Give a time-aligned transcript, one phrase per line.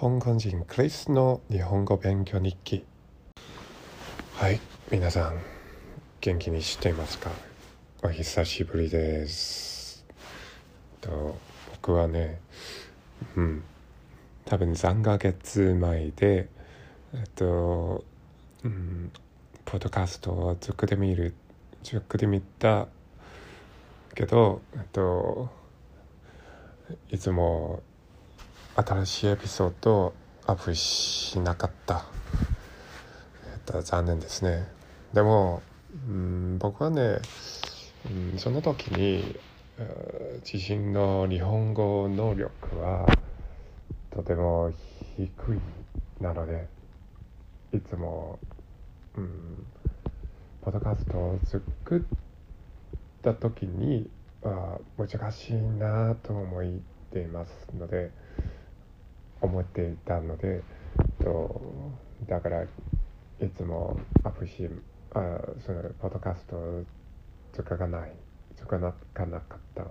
[0.00, 2.86] 香港人クリスの日本語勉強日記。
[4.34, 4.58] はい
[4.90, 5.38] 皆さん
[6.22, 7.30] 元気にしていますか？
[8.02, 10.06] お久しぶりです。
[11.02, 11.36] と
[11.72, 12.40] 僕はね
[13.36, 13.62] うん
[14.46, 16.48] 多分3ヶ月前で
[17.12, 18.02] えっと
[18.64, 19.12] うん
[19.66, 21.34] ポッドキャストを作ってみる
[21.82, 22.88] 作ってみた
[24.14, 25.50] けどえっと
[27.10, 27.82] いつも
[28.76, 30.14] 新しいエピソードを
[30.46, 32.04] アップしなかった、
[33.52, 34.66] えっと、残念ですね。
[35.12, 35.62] でも、
[36.08, 37.18] うん、僕はね、
[38.32, 39.38] うん、その時に
[40.50, 43.06] 自身の日本語能力は
[44.10, 44.72] とても
[45.16, 46.66] 低いなので
[47.72, 48.38] いつも、
[49.16, 49.66] うん、
[50.62, 52.02] ポッドキャストを作っ
[53.22, 54.08] た時に
[54.44, 56.64] あ難しいなと思っ
[57.12, 58.10] ていますので
[59.40, 60.62] 思っていたので
[61.22, 61.60] と
[62.28, 62.68] だからい
[63.56, 64.68] つもアプし
[65.14, 66.84] あそのポッドキャストを
[67.52, 68.12] 使わない
[68.56, 68.92] 使わな
[69.40, 69.84] かった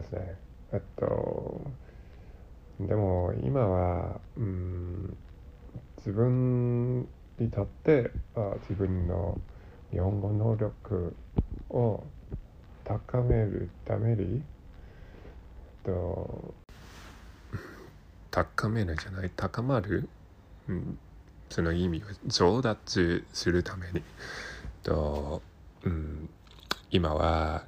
[0.00, 0.36] ですね。
[0.72, 1.62] えっと
[2.80, 5.16] でも今はうん
[5.98, 7.06] 自分
[7.38, 9.38] にとってあ自分の
[9.90, 11.14] 日本語能力
[11.70, 12.02] を
[12.84, 14.42] 高めるために
[15.84, 16.54] と
[18.34, 19.30] 高めるじゃない？
[19.36, 20.08] 高まる、
[20.68, 20.98] うん、
[21.50, 24.02] その意味を上達するために。
[24.82, 25.40] と、
[25.84, 26.28] うん、
[26.90, 27.64] 今は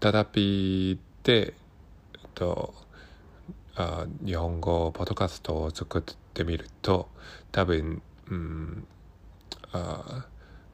[0.00, 1.54] 再びで
[2.36, 2.72] と
[3.74, 7.08] あ日本語ポッドキャストを作ってみると
[7.50, 8.86] 多分、うん、
[9.72, 10.28] あ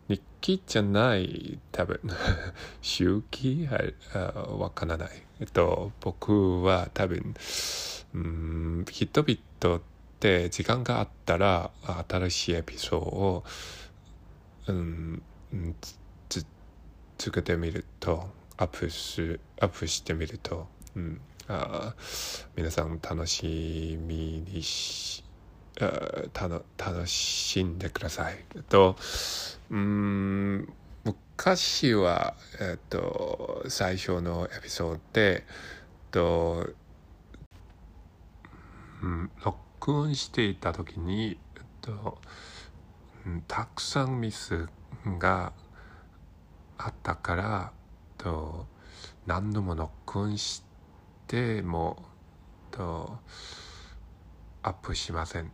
[0.08, 2.00] 日記じゃない多分。
[2.80, 3.66] 周期？
[3.66, 5.10] はわからない。
[5.40, 7.34] えっと僕は多分
[8.14, 9.80] うん人々っ
[10.20, 11.70] て時間があったら
[12.08, 13.44] 新しいエピソードを
[14.68, 15.22] うん
[16.28, 16.46] つ
[17.18, 21.94] 作ってみるとアップしアップしてみると、うん、あ
[22.56, 25.24] 皆さん楽しみにし
[25.78, 28.44] 楽しんでください。
[28.54, 28.96] えっと
[29.70, 30.72] うん
[31.04, 35.44] 昔は、えっと、最初のエピソードで、
[36.10, 36.70] と
[39.02, 42.18] うん、録音していた時に、えっと、
[43.46, 44.68] たくさんミス
[45.18, 45.52] が
[46.78, 47.72] あったから
[48.18, 48.66] と
[49.26, 50.62] 何度も録音し
[51.28, 52.02] ても
[52.70, 53.18] と
[54.62, 55.52] アップしません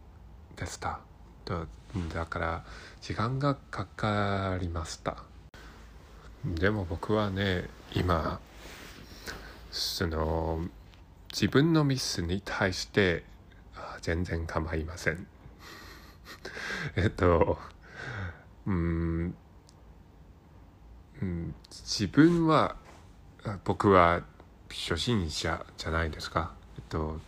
[0.56, 1.00] でした。
[1.44, 2.64] だから
[3.00, 5.16] 時間がかかりました。
[6.44, 8.40] でも僕はね今
[9.70, 10.66] その
[11.30, 13.24] 自分のミスに対して
[14.00, 15.26] 全然構いません。
[16.96, 17.58] えっと
[18.66, 19.34] うん
[21.70, 22.76] 自分は
[23.64, 24.22] 僕は
[24.70, 26.52] 初心者じゃないですか？
[26.76, 27.20] えっと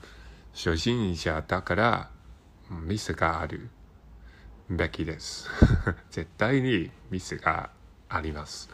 [0.55, 2.11] 初心者だから
[2.71, 3.71] ミスがある
[4.71, 5.49] べきです。
[6.11, 7.71] 絶対にミスが
[8.09, 8.71] あります。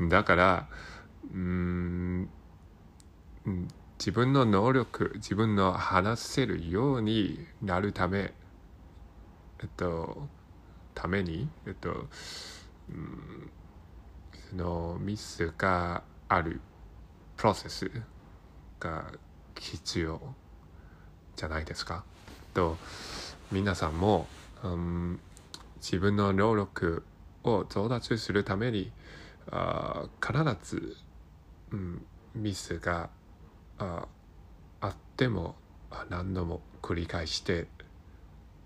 [0.00, 0.68] だから、
[1.32, 2.28] うん、
[3.98, 8.34] 自分の能力、自分の話せるようになるため、
[9.60, 10.28] えっと、
[10.94, 12.08] ために、えっと、
[12.90, 13.50] うん、
[14.50, 16.60] そのミスがある
[17.36, 17.90] プロセス
[18.78, 19.12] が
[19.58, 20.20] 必要
[21.34, 22.04] じゃないですか。
[22.56, 22.78] と
[23.52, 24.26] 皆さんも
[24.64, 25.20] うん、
[25.76, 27.04] 自分の能力
[27.44, 28.90] を上達するために
[29.50, 30.96] あ必ず、
[31.70, 33.10] うん、ミスが
[33.78, 34.06] あ
[34.80, 35.54] あっても
[36.08, 37.66] 何度も繰り返して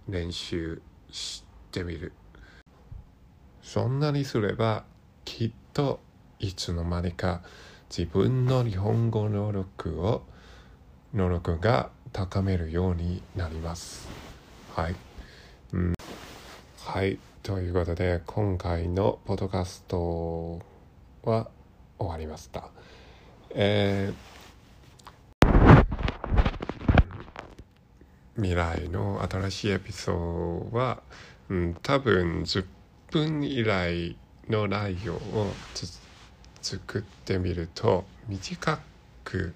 [0.09, 0.81] 練習
[1.11, 2.13] してみる。
[3.63, 4.85] そんなにすれば
[5.25, 6.01] きっと
[6.39, 7.43] いつの間にか
[7.91, 10.23] 自分の日本語能力を
[11.13, 14.09] 能力が高めるようになります。
[14.75, 14.97] はい。
[15.73, 15.95] うん、
[16.85, 20.61] はいということで今回のポッドキャスト
[21.23, 21.49] は
[21.97, 22.71] 終わりました
[23.51, 25.85] えー、
[28.35, 31.03] 未来の新しいエピソードは、
[31.49, 32.67] うん、多分10
[33.11, 34.17] 分以来
[34.49, 35.53] の内容を
[36.63, 38.81] 作ってみると短
[39.25, 39.55] く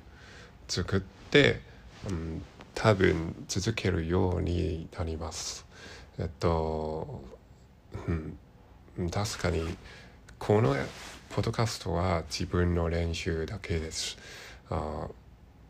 [0.68, 1.60] 作って、
[2.08, 2.42] うん、
[2.74, 5.66] 多分続けるようになります。
[6.18, 7.22] えっと、
[8.06, 8.12] う
[9.02, 9.76] ん、確かに
[10.38, 10.76] この
[11.30, 14.16] ポッドキャストは自分の練習だけです。
[14.70, 15.08] あ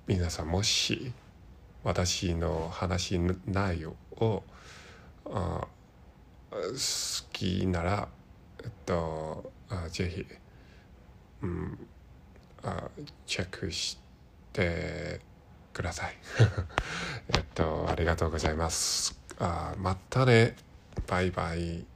[0.07, 1.13] 皆さんもし
[1.83, 4.43] 私の話内容を
[5.27, 5.67] あ
[6.51, 8.09] 好きなら、
[8.63, 10.27] えっと、あぜひ、
[11.43, 11.79] うん、
[12.63, 12.89] あ
[13.27, 13.99] チェックし
[14.53, 15.21] て
[15.75, 16.17] ください。
[17.37, 19.19] えっと、ありがとうございます。
[19.39, 20.57] あまたね。
[21.07, 21.94] バイバイ。